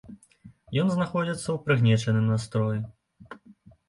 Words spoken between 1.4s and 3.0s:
ў прыгнечаным настроі.